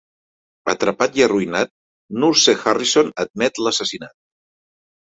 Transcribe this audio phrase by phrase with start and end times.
[0.71, 1.73] Atrapat i arruïnat,
[2.25, 4.21] Nurse Harrison admet l'assassinat.